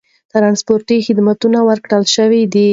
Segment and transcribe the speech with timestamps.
[0.31, 2.33] ترانسپورت خدمتونه ورکړل شول.